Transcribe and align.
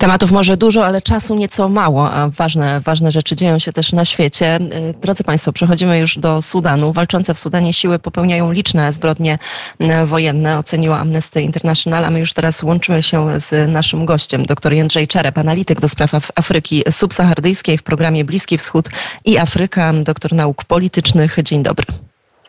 Tematów 0.00 0.30
może 0.30 0.56
dużo, 0.56 0.86
ale 0.86 1.02
czasu 1.02 1.34
nieco 1.34 1.68
mało, 1.68 2.10
a 2.12 2.28
ważne, 2.28 2.80
ważne 2.80 3.12
rzeczy 3.12 3.36
dzieją 3.36 3.58
się 3.58 3.72
też 3.72 3.92
na 3.92 4.04
świecie. 4.04 4.58
Y, 4.90 4.94
drodzy 5.00 5.24
Państwo, 5.24 5.52
przechodzimy 5.52 5.98
już 5.98 6.18
do 6.18 6.42
Sudanu. 6.42 6.92
Walczące 6.92 7.34
w 7.34 7.38
Sudanie 7.38 7.72
siły 7.72 7.98
popełniają 7.98 8.52
liczne 8.52 8.92
zbrodnie 8.92 9.38
y, 9.80 10.06
wojenne, 10.06 10.58
oceniła 10.58 10.98
Amnesty 10.98 11.42
International, 11.42 12.04
a 12.04 12.10
my 12.10 12.18
już 12.18 12.32
teraz 12.32 12.62
łączymy 12.62 13.02
się 13.02 13.40
z 13.40 13.70
naszym 13.70 14.04
gościem, 14.04 14.46
dr 14.46 14.72
Jędrzej 14.72 15.08
Czerep, 15.08 15.38
analityk 15.38 15.80
do 15.80 15.88
spraw 15.88 16.30
Afryki 16.34 16.82
subsaharyjskiej 16.90 17.78
w 17.78 17.82
programie 17.82 18.24
Bliski 18.24 18.58
Wschód 18.58 18.88
i 19.24 19.38
Afryka, 19.38 19.92
doktor 19.92 20.32
nauk 20.32 20.64
politycznych. 20.64 21.36
Dzień 21.42 21.62
dobry. 21.62 21.86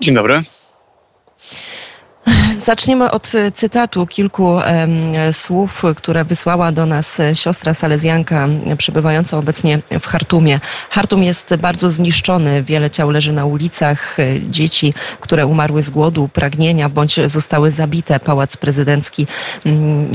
Dzień 0.01 0.15
dobry. 0.15 0.41
Zaczniemy 2.53 3.11
od 3.11 3.35
e, 3.35 3.51
cytatu 3.51 4.07
kilku 4.07 4.59
słów, 5.31 5.83
które 5.95 6.25
wysłała 6.25 6.71
do 6.71 6.85
nas 6.85 7.19
e, 7.19 7.35
siostra 7.35 7.73
salezjanka 7.73 8.47
przebywająca 8.77 9.37
obecnie 9.37 9.79
w 9.99 10.05
Hartumie. 10.05 10.59
Hartum 10.89 11.23
jest 11.23 11.55
bardzo 11.55 11.91
zniszczony, 11.91 12.63
wiele 12.63 12.89
ciał 12.89 13.09
leży 13.09 13.33
na 13.33 13.45
ulicach, 13.45 14.19
e, 14.19 14.25
dzieci, 14.49 14.93
które 15.19 15.45
umarły 15.47 15.81
z 15.81 15.89
głodu, 15.89 16.29
pragnienia 16.33 16.89
bądź 16.89 17.19
zostały 17.25 17.71
zabite. 17.71 18.19
Pałac 18.19 18.57
prezydencki 18.57 19.27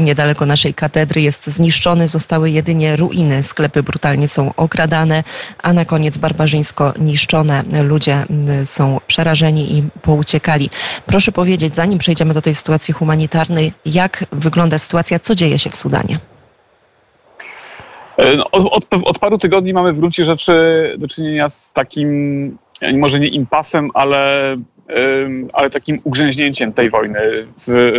niedaleko 0.01 0.46
naszej 0.46 0.74
katedry 0.74 1.23
jest 1.23 1.46
zniszczony, 1.46 2.09
zostały 2.09 2.51
jedynie 2.51 2.96
ruiny, 2.96 3.43
sklepy 3.45 3.82
brutalnie 3.82 4.29
są 4.29 4.54
okradane, 4.57 5.24
a 5.62 5.73
na 5.73 5.84
koniec 5.84 6.18
barbarzyńsko 6.18 6.95
niszczone. 6.98 7.65
Ludzie 7.84 8.24
są 8.65 9.01
przerażeni 9.07 9.79
i 9.79 9.82
pouciekali. 10.02 10.70
Proszę 11.07 11.32
powiedzieć, 11.32 11.77
zanim 11.77 11.95
przejdziemy 11.98 12.34
do 12.34 12.42
tej 12.42 12.55
sytuacji 12.55 12.95
humanitarnej, 12.95 13.73
jak 13.86 14.24
wygląda 14.32 14.78
sytuacja, 14.78 15.18
co 15.18 15.34
dzieje 15.34 15.59
się 15.59 15.70
w 15.70 15.77
Sudanie? 15.77 16.18
E, 18.16 18.37
no, 18.37 18.50
od, 18.50 18.87
od, 19.04 19.18
paru 19.18 19.38
tygodni 19.38 19.73
mamy 19.73 19.92
w 19.92 19.98
gruncie 19.98 20.24
rzeczy 20.24 20.54
do 20.98 21.09
czynienia 21.09 21.48
z 21.48 21.73
takim, 21.73 22.59
może 22.95 23.21
nie 23.21 23.29
impasem, 23.29 23.90
ale, 23.95 24.56
ale 25.52 25.71
takim 25.71 26.01
ugrzęźnięciem 26.04 26.73
tej 26.73 26.90
wojny. 26.90 27.46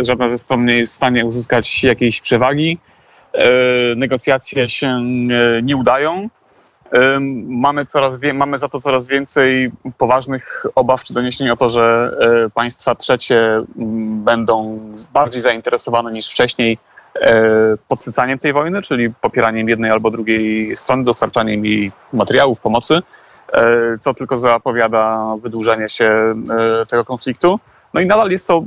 Żadna 0.02 0.28
ze 0.28 0.38
stron 0.38 0.64
nie 0.64 0.76
jest 0.76 0.92
w 0.92 0.96
stanie 0.96 1.24
uzyskać 1.24 1.84
jakiejś 1.84 2.20
przewagi. 2.20 2.78
E, 3.32 3.50
negocjacje 3.96 4.68
się 4.68 4.86
e, 4.86 5.62
nie 5.62 5.76
udają. 5.76 6.28
Mamy, 7.46 7.86
coraz 7.86 8.18
mamy 8.34 8.58
za 8.58 8.68
to 8.68 8.80
coraz 8.80 9.08
więcej 9.08 9.72
poważnych 9.98 10.66
obaw 10.74 11.04
czy 11.04 11.14
doniesień 11.14 11.50
o 11.50 11.56
to, 11.56 11.68
że 11.68 12.16
e, 12.46 12.50
państwa 12.50 12.94
trzecie 12.94 13.62
będą 14.24 14.80
bardziej 15.12 15.42
zainteresowane 15.42 16.12
niż 16.12 16.30
wcześniej 16.30 16.78
e, 17.20 17.42
podsycaniem 17.88 18.38
tej 18.38 18.52
wojny, 18.52 18.82
czyli 18.82 19.10
popieraniem 19.10 19.68
jednej 19.68 19.90
albo 19.90 20.10
drugiej 20.10 20.76
strony, 20.76 21.04
dostarczaniem 21.04 21.64
jej 21.64 21.92
materiałów, 22.12 22.60
pomocy, 22.60 23.02
e, 23.52 23.98
co 24.00 24.14
tylko 24.14 24.36
zapowiada 24.36 25.34
wydłużenie 25.42 25.88
się 25.88 26.34
tego 26.88 27.04
konfliktu. 27.04 27.60
No 27.94 28.00
i 28.00 28.06
nadal 28.06 28.30
jest 28.30 28.48
to 28.48 28.64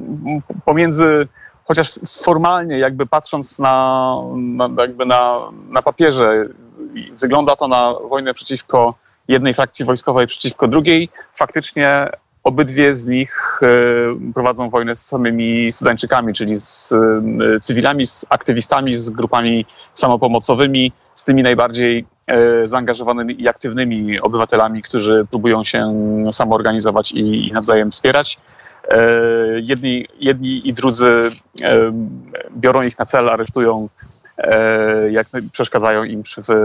pomiędzy 0.66 1.28
chociaż 1.66 2.00
formalnie, 2.23 2.78
jakby 2.78 3.06
patrząc 3.06 3.59
na, 3.59 4.16
na, 4.35 4.69
jakby 4.78 5.06
na, 5.06 5.39
na 5.69 5.81
papierze, 5.81 6.47
wygląda 7.20 7.56
to 7.56 7.67
na 7.67 7.94
wojnę 8.09 8.34
przeciwko 8.34 8.95
jednej 9.28 9.53
frakcji 9.53 9.86
wojskowej 9.86 10.28
przeciwko 10.28 10.67
drugiej. 10.67 11.09
Faktycznie 11.34 12.09
obydwie 12.44 12.94
z 12.94 13.08
nich 13.08 13.59
e, 13.64 14.34
prowadzą 14.34 14.70
wojnę 14.70 14.95
z 14.95 15.06
samymi 15.06 15.72
Sudańczykami, 15.72 16.34
czyli 16.34 16.56
z 16.56 16.92
e, 16.92 17.59
cywilami, 17.59 18.08
z 18.08 18.25
aktywistami, 18.30 18.94
z 18.94 19.09
grupami 19.09 19.66
samopomocowymi, 19.94 20.92
z 21.14 21.23
tymi 21.23 21.44
najbardziej 21.44 22.06
e, 22.28 22.67
zaangażowanymi 22.67 23.42
i 23.42 23.47
aktywnymi 23.47 24.19
obywatelami, 24.19 24.81
którzy 24.81 25.25
próbują 25.30 25.64
się 25.64 25.94
samoorganizować 26.31 27.12
i, 27.12 27.52
nawzajem 27.53 27.91
wspierać. 27.91 28.40
Jedni, 29.56 30.08
jedni 30.19 30.68
i 30.68 30.73
drudzy 30.73 31.31
biorą 32.58 32.81
ich 32.81 33.00
na 33.00 33.06
cel, 33.06 33.29
aresztują 33.29 33.90
jak 35.09 35.28
przeszkadzają 35.52 36.03
im 36.03 36.24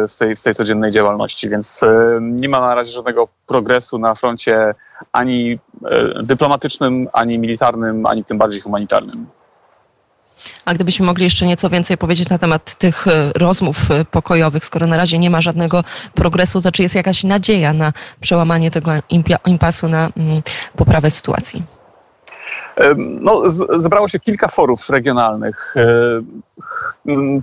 w 0.09 0.17
tej, 0.19 0.37
w 0.37 0.43
tej 0.43 0.55
codziennej 0.55 0.91
działalności. 0.91 1.49
Więc 1.49 1.83
e, 1.83 2.19
nie 2.21 2.49
ma 2.49 2.61
na 2.61 2.75
razie 2.75 2.93
żadnego 2.93 3.29
progresu 3.47 3.99
na 3.99 4.15
froncie 4.15 4.75
ani 5.13 5.59
e, 5.85 6.23
dyplomatycznym, 6.23 7.09
ani 7.13 7.39
militarnym, 7.39 8.07
ani 8.07 8.25
tym 8.25 8.39
bardziej 8.39 8.61
humanitarnym. 8.61 9.27
A 10.65 10.75
gdybyśmy 10.75 11.07
mogli 11.07 11.25
jeszcze 11.25 11.47
nieco 11.47 11.71
więcej 11.71 11.99
powiedzieć 11.99 12.29
na 12.29 12.39
temat 12.39 12.79
tych 12.79 13.07
rozmów 13.35 13.77
pokojowych, 14.11 14.65
skoro 14.65 14.87
na 14.87 14.97
razie 14.97 15.19
nie 15.19 15.31
ma 15.31 15.41
żadnego 15.41 15.85
progresu, 16.15 16.63
to 16.63 16.73
czy 16.73 16.83
jest 16.83 16.95
jakaś 16.95 17.25
nadzieja 17.25 17.73
na 17.73 17.93
przełamanie 18.21 18.71
tego 18.71 18.91
impasu, 19.47 19.89
na 19.89 20.09
mm, 20.17 20.43
poprawę 20.77 21.11
sytuacji? 21.11 21.76
No, 22.97 23.43
zebrało 23.77 24.09
się 24.09 24.21
kilka 24.21 24.49
forów 24.49 24.91
regionalnych. 24.91 25.75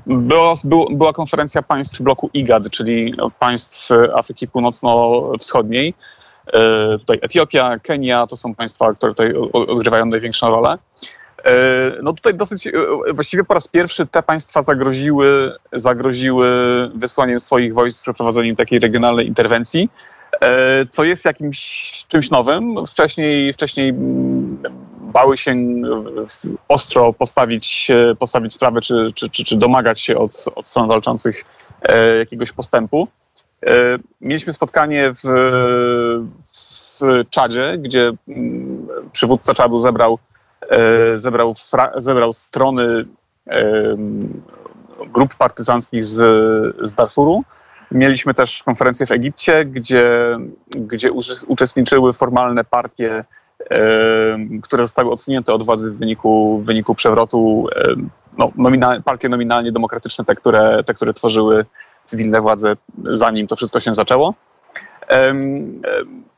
Była, 0.06 0.54
była 0.92 1.14
konferencja 1.14 1.62
państw 1.62 2.02
bloku 2.02 2.30
IGAD, 2.34 2.70
czyli 2.70 3.16
państw 3.40 3.90
Afryki 4.16 4.48
Północno-Wschodniej. 4.48 5.94
E, 6.48 7.00
tutaj 7.00 7.20
Etiopia, 7.22 7.80
Kenia 7.80 8.28
to 8.28 8.36
są 8.36 8.56
państwa, 8.56 8.94
które 8.94 9.12
tutaj 9.12 9.34
odgrywają 9.54 10.06
największą 10.06 10.50
rolę. 10.50 10.78
E, 11.46 11.54
no 12.02 12.14
tutaj 12.14 12.34
dosyć, 12.34 12.68
e, 12.68 12.72
właściwie 13.14 13.44
po 13.44 13.54
raz 13.54 13.68
pierwszy 13.68 14.08
te 14.08 14.24
państwa 14.24 14.62
zagroziły, 14.62 15.52
zagroziły 15.72 16.48
wysłaniem 16.96 17.40
swoich 17.40 17.74
wojsk, 17.74 18.04
przeprowadzeniem 18.04 18.56
takiej 18.56 18.80
regionalnej 18.80 19.28
interwencji, 19.28 19.90
co 20.90 21.04
jest 21.04 21.26
jakimś 21.26 21.60
czymś 22.08 22.32
nowym. 22.32 22.86
Wcześniej, 22.88 23.54
wcześniej 23.54 23.94
bały 25.14 25.38
się 25.38 25.56
ostro 26.68 27.14
postawić, 27.14 27.92
postawić 28.20 28.54
sprawę, 28.54 28.82
czy, 28.82 29.06
czy, 29.16 29.30
czy, 29.30 29.44
czy 29.44 29.58
domagać 29.58 30.02
się 30.02 30.18
od, 30.18 30.46
od 30.56 30.68
stron 30.68 30.88
walczących 30.88 31.46
e, 31.82 32.18
jakiegoś 32.18 32.52
postępu. 32.52 33.08
E, 33.66 33.98
mieliśmy 34.22 34.54
spotkanie 34.54 35.12
w, 35.14 35.24
w 36.54 37.30
Czadzie, 37.30 37.78
gdzie 37.78 38.12
mm, 38.28 38.88
przywódca 39.12 39.54
Czadu 39.54 39.78
zebrał, 39.78 40.20
e, 40.70 41.18
zebrał, 41.18 41.54
zebrał 41.96 42.34
strony 42.34 43.06
grup 45.08 45.36
partyzanckich 45.36 46.06
z, 46.06 46.16
z 46.88 46.94
Darfuru. 46.94 47.44
Mieliśmy 47.92 48.34
też 48.34 48.64
konferencję 48.64 49.06
w 49.06 49.12
Egipcie, 49.12 49.66
gdzie, 49.66 50.38
gdzie 50.68 51.12
uczestniczyły 51.48 52.14
formalne 52.14 52.64
partie 52.64 53.26
które 54.64 54.84
zostały 54.84 55.12
odsunięte 55.12 55.54
od 55.54 55.64
władzy 55.64 55.92
w 55.92 55.98
wyniku, 55.98 56.60
w 56.60 56.66
wyniku 56.66 56.96
przewrotu, 56.96 57.68
no, 58.38 58.52
nominal, 58.56 59.04
partie 59.04 59.30
nominalnie 59.30 59.72
demokratyczne, 59.72 60.26
te 60.26 60.36
które, 60.36 60.84
te, 60.86 60.94
które 60.94 61.14
tworzyły 61.14 61.66
cywilne 62.06 62.42
władze, 62.42 62.76
zanim 63.04 63.48
to 63.48 63.56
wszystko 63.56 63.80
się 63.80 63.94
zaczęło. 63.94 64.34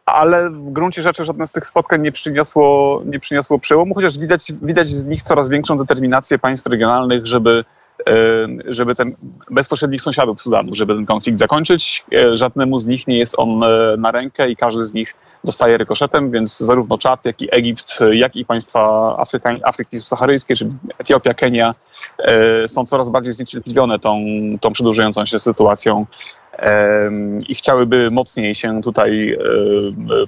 Ale 0.05 0.49
w 0.49 0.71
gruncie 0.71 1.01
rzeczy 1.01 1.23
żadne 1.23 1.47
z 1.47 1.51
tych 1.51 1.67
spotkań 1.67 2.01
nie 2.01 2.11
przyniosło, 2.11 3.01
nie 3.05 3.19
przyniosło 3.19 3.59
przełomu, 3.59 3.95
chociaż 3.95 4.19
widać, 4.19 4.51
widać 4.61 4.87
z 4.87 5.05
nich 5.05 5.21
coraz 5.21 5.49
większą 5.49 5.77
determinację 5.77 6.39
państw 6.39 6.67
regionalnych, 6.67 7.25
żeby 7.25 7.65
żeby 8.65 8.95
ten 8.95 9.15
bezpośrednich 9.51 10.01
sąsiadów 10.01 10.41
Sudanu, 10.41 10.75
żeby 10.75 10.95
ten 10.95 11.05
konflikt 11.05 11.39
zakończyć. 11.39 12.05
E, 12.13 12.35
żadnemu 12.35 12.79
z 12.79 12.85
nich 12.85 13.07
nie 13.07 13.17
jest 13.17 13.35
on 13.37 13.63
e, 13.63 13.95
na 13.97 14.11
rękę 14.11 14.49
i 14.49 14.55
każdy 14.55 14.85
z 14.85 14.93
nich 14.93 15.15
dostaje 15.45 15.77
rykoszetem, 15.77 16.31
więc 16.31 16.59
zarówno 16.59 16.97
Czad, 16.97 17.25
jak 17.25 17.41
i 17.41 17.47
Egipt, 17.51 17.99
jak 18.11 18.35
i 18.35 18.45
państwa 18.45 19.15
Afryka, 19.19 19.55
Afryki 19.63 19.97
Subsaharyjskiej, 19.97 20.57
czyli 20.57 20.71
Etiopia, 20.97 21.33
Kenia, 21.33 21.75
e, 22.19 22.67
są 22.67 22.85
coraz 22.85 23.09
bardziej 23.09 23.33
zniecierpliwione 23.33 23.99
tą, 23.99 24.25
tą 24.61 24.71
przedłużającą 24.71 25.25
się 25.25 25.39
sytuacją 25.39 26.05
i 27.47 27.55
chciałyby 27.55 28.09
mocniej 28.11 28.55
się 28.55 28.81
tutaj 28.81 29.37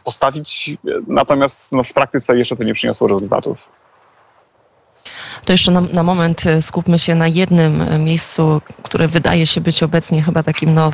postawić, 0.03 0.77
natomiast 1.07 1.71
no, 1.71 1.83
w 1.83 1.93
praktyce 1.93 2.37
jeszcze 2.37 2.55
to 2.55 2.63
nie 2.63 2.73
przyniosło 2.73 3.07
rezultatów. 3.07 3.69
To 5.47 5.53
jeszcze 5.53 5.71
na, 5.71 5.81
na, 5.81 6.03
moment 6.03 6.45
e, 6.45 6.61
skupmy 6.61 6.99
się 6.99 7.15
na 7.15 7.27
jednym 7.27 7.81
e, 7.81 7.99
miejscu, 7.99 8.61
które 8.83 9.07
wydaje 9.07 9.45
się 9.45 9.61
być 9.61 9.83
obecnie 9.83 10.23
chyba 10.23 10.43
takim 10.43 10.73
no, 10.73 10.91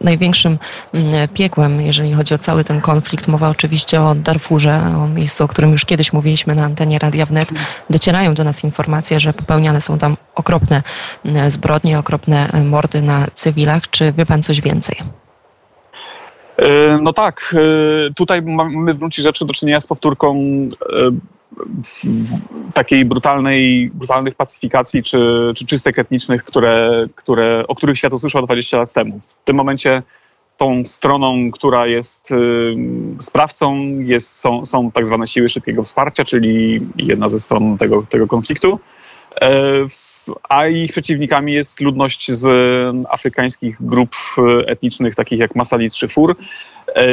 największym 0.00 0.58
mm, 0.92 1.28
piekłem, 1.28 1.80
jeżeli 1.80 2.12
chodzi 2.12 2.34
o 2.34 2.38
cały 2.38 2.64
ten 2.64 2.80
konflikt. 2.80 3.28
Mowa 3.28 3.48
oczywiście 3.48 4.02
o 4.02 4.14
Darfurze, 4.14 4.80
o 4.96 5.08
miejscu, 5.08 5.44
o 5.44 5.48
którym 5.48 5.72
już 5.72 5.84
kiedyś 5.84 6.12
mówiliśmy 6.12 6.54
na 6.54 6.64
antenie 6.64 6.98
Radia 6.98 7.26
Wnet. 7.26 7.48
Docierają 7.90 8.34
do 8.34 8.44
nas 8.44 8.64
informacje, 8.64 9.20
że 9.20 9.32
popełniane 9.32 9.80
są 9.80 9.98
tam 9.98 10.16
okropne 10.34 10.82
mm, 11.24 11.50
zbrodnie, 11.50 11.98
okropne 11.98 12.48
e, 12.52 12.64
mordy 12.64 13.02
na 13.02 13.26
cywilach. 13.34 13.90
Czy 13.90 14.12
wie 14.12 14.26
pan 14.26 14.42
coś 14.42 14.60
więcej? 14.60 14.96
No 17.02 17.12
tak, 17.12 17.54
tutaj 18.16 18.42
mamy 18.42 18.94
w 18.94 18.98
gruncie 18.98 19.22
rzeczy 19.22 19.44
do 19.44 19.54
czynienia 19.54 19.80
z 19.80 19.86
powtórką 19.86 20.34
takiej 22.74 23.04
brutalnej, 23.04 23.90
brutalnych 23.94 24.34
pacyfikacji 24.34 25.02
czy, 25.02 25.52
czy 25.56 25.66
czystek 25.66 25.98
etnicznych, 25.98 26.44
które, 26.44 27.06
które, 27.14 27.64
o 27.68 27.74
których 27.74 27.98
świat 27.98 28.12
usłyszał 28.12 28.42
20 28.42 28.78
lat 28.78 28.92
temu. 28.92 29.20
W 29.20 29.44
tym 29.44 29.56
momencie 29.56 30.02
tą 30.56 30.84
stroną, 30.84 31.50
która 31.50 31.86
jest 31.86 32.30
y, 32.30 32.76
sprawcą, 33.20 33.78
jest, 33.98 34.36
są, 34.36 34.66
są 34.66 34.90
tak 34.90 35.06
zwane 35.06 35.26
siły 35.26 35.48
szybkiego 35.48 35.82
wsparcia, 35.82 36.24
czyli 36.24 36.80
jedna 36.96 37.28
ze 37.28 37.40
stron 37.40 37.78
tego, 37.78 38.06
tego 38.10 38.26
konfliktu. 38.26 38.80
E, 39.40 39.60
a 40.48 40.66
ich 40.66 40.92
przeciwnikami 40.92 41.52
jest 41.52 41.80
ludność 41.80 42.30
z 42.30 42.46
afrykańskich 43.08 43.76
grup 43.80 44.14
etnicznych, 44.66 45.14
takich 45.14 45.38
jak 45.38 45.56
Masalit 45.56 45.94
czy 45.94 46.08
Fur. 46.08 46.36
E, 46.94 47.04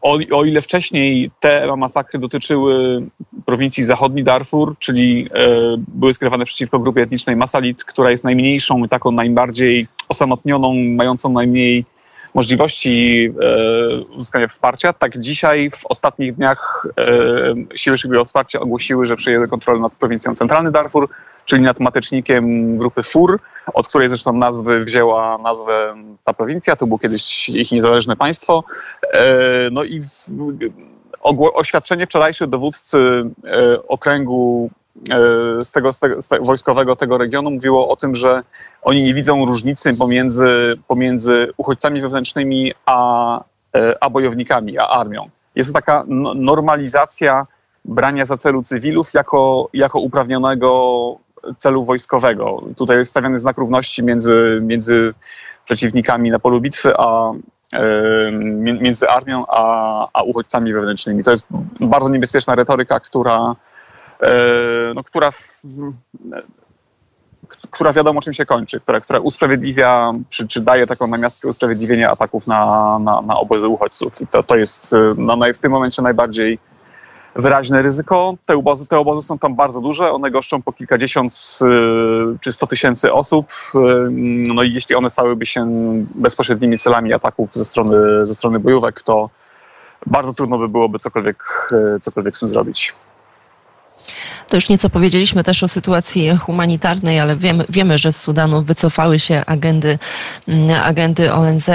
o, 0.00 0.18
o, 0.32 0.44
ile 0.44 0.60
wcześniej 0.60 1.30
te 1.40 1.76
masakry 1.76 2.18
dotyczyły 2.18 3.02
prowincji 3.46 3.84
zachodni 3.84 4.24
Darfur, 4.24 4.78
czyli 4.78 5.28
e, 5.34 5.48
były 5.88 6.12
skierowane 6.12 6.44
przeciwko 6.44 6.78
grupie 6.78 7.02
etnicznej 7.02 7.36
Masalit, 7.36 7.84
która 7.84 8.10
jest 8.10 8.24
najmniejszą, 8.24 8.88
taką 8.88 9.10
najbardziej 9.10 9.86
osamotnioną, 10.08 10.74
mającą 10.74 11.32
najmniej 11.32 11.84
możliwości 12.34 13.28
e, 13.42 14.00
uzyskania 14.00 14.48
wsparcia. 14.48 14.92
Tak 14.92 15.20
dzisiaj 15.20 15.70
w 15.70 15.86
ostatnich 15.86 16.34
dniach 16.34 16.86
e, 16.98 17.78
siły 17.78 17.98
szybkiego 17.98 18.24
wsparcia 18.24 18.60
ogłosiły, 18.60 19.06
że 19.06 19.16
przejęły 19.16 19.48
kontrolę 19.48 19.80
nad 19.80 19.94
prowincją 19.94 20.34
Centralny 20.34 20.70
Darfur, 20.72 21.08
czyli 21.50 21.62
nad 21.62 21.80
matecznikiem 21.80 22.76
grupy 22.78 23.02
FUR, 23.02 23.40
od 23.74 23.88
której 23.88 24.08
zresztą 24.08 24.32
nazwy 24.32 24.84
wzięła 24.84 25.38
nazwę 25.38 25.94
ta 26.24 26.32
prowincja. 26.32 26.76
To 26.76 26.86
było 26.86 26.98
kiedyś 26.98 27.48
ich 27.48 27.72
niezależne 27.72 28.16
państwo. 28.16 28.64
E, 29.12 29.24
no 29.72 29.84
i 29.84 30.00
oświadczenie 31.54 32.06
wczorajsze 32.06 32.46
dowódcy 32.46 32.98
okręgu 33.88 34.70
E, 35.10 35.64
z 35.64 35.72
tego, 35.72 35.92
z 35.92 35.98
tego, 35.98 36.22
z 36.22 36.28
wojskowego 36.46 36.96
tego 36.96 37.18
regionu 37.18 37.50
mówiło 37.50 37.88
o 37.88 37.96
tym, 37.96 38.14
że 38.14 38.42
oni 38.82 39.02
nie 39.02 39.14
widzą 39.14 39.46
różnicy 39.46 39.94
pomiędzy, 39.94 40.78
pomiędzy 40.86 41.48
uchodźcami 41.56 42.00
wewnętrznymi 42.00 42.72
a, 42.86 43.40
e, 43.74 43.94
a 44.00 44.10
bojownikami, 44.10 44.78
a 44.78 44.86
armią. 44.86 45.28
Jest 45.54 45.70
to 45.70 45.74
taka 45.74 46.04
normalizacja 46.34 47.46
brania 47.84 48.26
za 48.26 48.36
celu 48.36 48.62
cywilów 48.62 49.14
jako, 49.14 49.68
jako 49.72 50.00
uprawnionego 50.00 51.16
celu 51.56 51.84
wojskowego. 51.84 52.62
Tutaj 52.76 52.96
jest 52.96 53.10
stawiany 53.10 53.38
znak 53.38 53.58
równości 53.58 54.02
między, 54.02 54.60
między 54.62 55.14
przeciwnikami 55.64 56.30
na 56.30 56.38
polu 56.38 56.60
bitwy, 56.60 56.92
a 56.96 57.32
e, 57.72 58.32
między 58.62 59.08
armią 59.08 59.44
a, 59.48 60.08
a 60.12 60.22
uchodźcami 60.22 60.72
wewnętrznymi. 60.72 61.24
To 61.24 61.30
jest 61.30 61.46
bardzo 61.80 62.08
niebezpieczna 62.08 62.54
retoryka, 62.54 63.00
która, 63.00 63.56
E, 64.22 64.94
no, 64.94 65.02
która, 65.02 65.32
która 67.70 67.92
wiadomo 67.92 68.20
czym 68.20 68.32
się 68.32 68.46
kończy, 68.46 68.80
która, 68.80 69.00
która 69.00 69.18
usprawiedliwia, 69.18 70.12
czy, 70.30 70.48
czy 70.48 70.60
daje 70.60 70.86
taką 70.86 71.06
namiastkę 71.06 71.48
usprawiedliwienia 71.48 72.10
ataków 72.10 72.46
na, 72.46 72.98
na, 72.98 73.22
na 73.22 73.38
obozy 73.38 73.68
uchodźców. 73.68 74.20
I 74.20 74.26
to, 74.26 74.42
to 74.42 74.56
jest 74.56 74.94
no, 75.16 75.36
w 75.54 75.58
tym 75.58 75.72
momencie 75.72 76.02
najbardziej 76.02 76.58
wyraźne 77.36 77.82
ryzyko. 77.82 78.34
Te 78.46 78.56
obozy, 78.56 78.86
te 78.86 78.98
obozy 78.98 79.22
są 79.22 79.38
tam 79.38 79.54
bardzo 79.54 79.80
duże, 79.80 80.12
one 80.12 80.30
goszczą 80.30 80.62
po 80.62 80.72
kilkadziesiąt 80.72 81.58
e, 81.62 81.66
czy 82.40 82.52
sto 82.52 82.66
tysięcy 82.66 83.12
osób. 83.12 83.46
E, 83.74 83.78
no 84.54 84.62
i 84.62 84.72
jeśli 84.72 84.94
one 84.94 85.10
stałyby 85.10 85.46
się 85.46 85.66
bezpośrednimi 86.14 86.78
celami 86.78 87.12
ataków 87.12 87.54
ze 87.54 87.64
strony, 87.64 88.26
ze 88.26 88.34
strony 88.34 88.60
bojówek, 88.60 89.02
to 89.02 89.30
bardzo 90.06 90.34
trudno 90.34 90.58
by 90.58 90.68
byłoby 90.68 90.98
cokolwiek, 90.98 91.70
cokolwiek 92.00 92.36
z 92.36 92.40
tym 92.40 92.48
zrobić. 92.48 92.94
To 94.50 94.56
już 94.56 94.68
nieco 94.68 94.90
powiedzieliśmy 94.90 95.44
też 95.44 95.62
o 95.62 95.68
sytuacji 95.68 96.36
humanitarnej, 96.36 97.20
ale 97.20 97.36
wiemy, 97.36 97.64
wiemy 97.68 97.98
że 97.98 98.12
z 98.12 98.20
Sudanu 98.20 98.62
wycofały 98.62 99.18
się 99.18 99.42
agendy, 99.46 99.98
mm, 100.48 100.82
agendy 100.82 101.32
ONZ. 101.32 101.70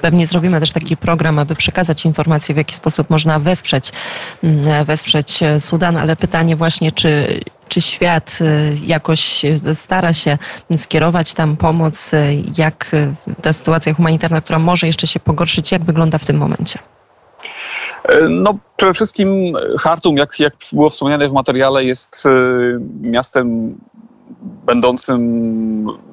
Pewnie 0.00 0.26
zrobimy 0.26 0.60
też 0.60 0.72
taki 0.72 0.96
program, 0.96 1.38
aby 1.38 1.54
przekazać 1.54 2.04
informacje, 2.04 2.54
w 2.54 2.58
jaki 2.58 2.74
sposób 2.74 3.10
można 3.10 3.38
wesprzeć, 3.38 3.92
mm, 4.42 4.84
wesprzeć 4.84 5.40
Sudan, 5.58 5.96
ale 5.96 6.16
pytanie 6.16 6.56
właśnie, 6.56 6.92
czy 6.92 7.40
czy 7.68 7.80
świat 7.80 8.38
y, 8.40 8.76
jakoś 8.86 9.42
stara 9.74 10.12
się 10.12 10.38
skierować 10.76 11.34
tam 11.34 11.56
pomoc, 11.56 12.14
y, 12.14 12.42
jak 12.56 12.90
ta 13.42 13.52
sytuacja 13.52 13.94
humanitarna, 13.94 14.40
która 14.40 14.58
może 14.58 14.86
jeszcze 14.86 15.06
się 15.06 15.20
pogorszyć, 15.20 15.72
jak 15.72 15.84
wygląda 15.84 16.18
w 16.18 16.26
tym 16.26 16.36
momencie? 16.36 16.78
E, 18.04 18.28
no, 18.28 18.58
przede 18.76 18.94
wszystkim 18.94 19.52
Hartum, 19.78 20.16
jak, 20.16 20.40
jak 20.40 20.54
było 20.72 20.90
wspomniane 20.90 21.28
w 21.28 21.32
materiale, 21.32 21.84
jest 21.84 22.26
e, 22.26 22.30
miastem 23.00 23.78
będącym 24.66 25.20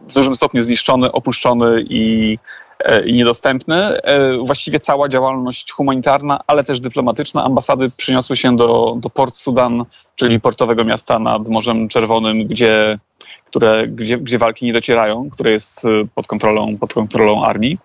w 0.08 0.14
dużym 0.14 0.36
stopniu 0.36 0.64
zniszczony, 0.64 1.12
opuszczony 1.12 1.84
i, 1.90 2.38
e, 2.80 3.06
i 3.06 3.14
niedostępny. 3.14 3.98
Właściwie 4.44 4.80
cała 4.80 5.10
działalność 5.10 5.72
humanitarna, 5.72 6.40
ale 6.48 6.64
też 6.64 6.80
dyplomatyczna 6.80 7.44
ambasady 7.44 7.92
przyniosły 7.98 8.36
się 8.36 8.56
do, 8.56 8.96
do 8.98 9.10
Port 9.10 9.36
Sudan, 9.36 9.86
czyli 10.16 10.40
portowego 10.40 10.84
miasta 10.84 11.20
nad 11.20 11.48
Morzem 11.48 11.88
Czerwonym, 11.88 12.48
gdzie 12.48 13.00
które, 13.50 13.88
gdzie, 13.88 14.18
gdzie 14.18 14.38
walki 14.38 14.66
nie 14.66 14.74
docierają, 14.74 15.30
które 15.30 15.52
jest 15.52 15.86
e, 15.86 15.90
pod 16.16 16.28
kontrolą, 16.28 16.78
pod 16.78 16.94
kontrolą 16.94 17.44
armii. 17.44 17.78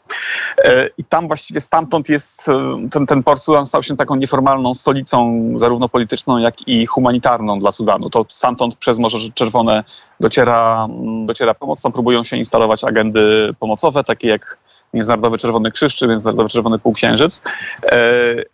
E, 0.59 0.91
I 0.99 1.05
tam 1.05 1.27
właściwie 1.27 1.61
stamtąd 1.61 2.09
jest, 2.09 2.49
e, 2.49 2.89
ten, 2.91 3.07
ten 3.07 3.23
port 3.23 3.43
Sudan 3.43 3.67
stał 3.67 3.83
się 3.83 3.97
taką 3.97 4.15
nieformalną 4.15 4.75
stolicą, 4.75 5.49
zarówno 5.57 5.89
polityczną, 5.89 6.39
jak 6.39 6.69
i 6.69 6.87
humanitarną 6.87 7.59
dla 7.59 7.73
Sudanu. 7.73 8.11
To 8.11 8.27
stamtąd 8.29 8.77
przez 8.77 8.99
Morze 8.99 9.19
Czerwone 9.35 9.85
dociera, 10.21 10.89
dociera 11.27 11.55
pomoc. 11.55 11.83
Tam 11.83 11.93
próbują 11.93 12.25
się 12.25 12.37
instalować 12.37 12.85
agendy 12.85 13.55
pomocowe, 13.59 14.05
takie 14.05 14.29
jak 14.29 14.59
Międzynarodowy 14.95 15.39
Czerwony 15.39 15.71
Krzyż 15.71 15.97
czy 15.97 16.09
Międzynarodowy 16.09 16.49
Czerwony 16.49 16.79
Półksiężyc. 16.79 17.43
E, 17.83 17.97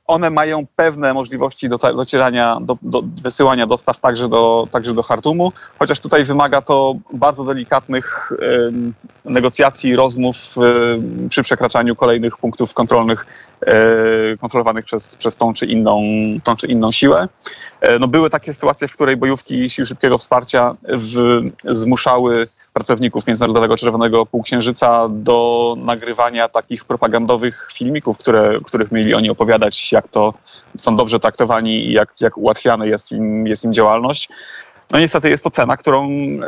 one 0.07 0.31
mają 0.31 0.67
pewne 0.77 1.15
możliwości 1.15 1.69
do, 1.69 1.79
docierania, 1.79 2.59
do, 2.61 2.79
do 2.83 3.03
wysyłania 3.23 3.67
dostaw 3.67 4.01
także 4.01 4.29
do, 4.29 4.69
także 4.71 4.95
do 4.95 5.03
Hartumu, 5.03 5.53
chociaż 5.79 6.01
tutaj 6.01 6.25
wymaga 6.25 6.63
to 6.63 6.95
bardzo 7.13 7.45
delikatnych 7.45 8.33
negocjacji, 9.25 9.97
rozmów 9.97 10.37
przy 11.29 11.43
przekraczaniu 11.43 11.97
kolejnych 11.97 12.37
punktów 12.39 12.75
kontrolnych 12.75 13.27
e, 13.67 13.75
kontrolowanych 14.37 14.85
przez, 14.85 15.17
przez 15.17 15.37
tą, 15.37 15.55
czy 15.55 15.67
inną, 15.67 16.03
tą 16.45 16.57
czy 16.57 16.67
inną 16.67 16.93
siłę. 16.93 17.29
E, 17.81 17.99
no 17.99 18.09
były 18.09 18.31
takie 18.31 18.55
sytuacje, 18.55 18.89
w 18.89 18.93
której 18.93 19.17
bojówki 19.17 19.71
sił 19.71 19.85
szybkiego 19.85 20.19
wsparcia 20.19 20.75
w, 20.89 21.41
zmuszały 21.65 22.49
pracowników 22.73 23.27
Międzynarodowego 23.27 23.77
Czerwonego 23.77 24.27
Półksiężyca 24.27 25.09
do 25.09 25.75
nagrywania 25.79 26.49
takich 26.49 26.85
propagandowych 26.85 27.69
filmików, 27.73 28.19
które, 28.19 28.59
których 28.65 28.93
mieli 28.93 29.15
oni 29.15 29.31
opowiadać, 29.31 29.93
jak 29.93 30.09
to 30.09 30.35
są 30.79 30.97
dobrze 30.97 31.21
traktowani 31.21 31.87
i 31.87 31.93
jak, 31.93 32.21
jak 32.21 32.39
ułatwiana 32.39 32.87
jest 32.87 33.13
im, 33.13 33.47
jest 33.47 33.65
im 33.65 33.73
działalność. 33.73 34.29
No 34.91 35.01
niestety 35.01 35.31
jest 35.31 35.45
to 35.45 35.51
cena, 35.51 35.77
którą 35.77 36.09
e, 36.09 36.39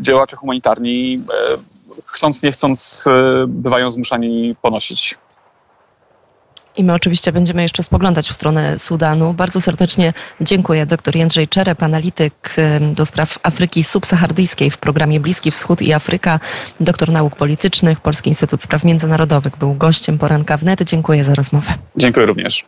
działacze 0.00 0.36
humanitarni 0.36 1.24
e, 1.32 1.56
chcąc 2.04 2.42
nie 2.42 2.52
chcąc 2.52 3.04
e, 3.06 3.44
bywają 3.48 3.90
zmuszani 3.90 4.56
ponosić. 4.62 5.18
I 6.76 6.84
my 6.84 6.92
oczywiście 6.92 7.32
będziemy 7.32 7.62
jeszcze 7.62 7.82
spoglądać 7.82 8.28
w 8.28 8.32
stronę 8.32 8.78
Sudanu. 8.78 9.34
Bardzo 9.34 9.60
serdecznie 9.60 10.12
dziękuję 10.40 10.86
dr 10.86 11.16
Jędrzej 11.16 11.48
Czerep, 11.48 11.82
analityk 11.82 12.56
do 12.92 13.06
spraw 13.06 13.38
Afryki 13.42 13.84
subsahardyjskiej 13.84 14.70
w 14.70 14.78
programie 14.78 15.20
Bliski 15.20 15.50
Wschód 15.50 15.82
i 15.82 15.92
Afryka, 15.92 16.40
doktor 16.80 17.12
nauk 17.12 17.36
politycznych, 17.36 18.00
Polski 18.00 18.30
Instytut 18.30 18.62
Spraw 18.62 18.84
Międzynarodowych 18.84 19.56
był 19.56 19.74
gościem 19.74 20.18
poranka 20.18 20.56
wnet. 20.56 20.82
Dziękuję 20.82 21.24
za 21.24 21.34
rozmowę. 21.34 21.74
Dziękuję 21.96 22.26
również. 22.26 22.64